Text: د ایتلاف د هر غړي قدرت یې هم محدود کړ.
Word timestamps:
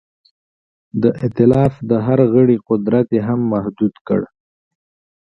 د 1.01 1.03
ایتلاف 1.21 1.73
د 1.89 1.91
هر 2.05 2.19
غړي 2.33 2.57
قدرت 2.69 3.07
یې 3.15 3.21
هم 3.27 3.39
محدود 3.53 3.93
کړ. 4.07 4.21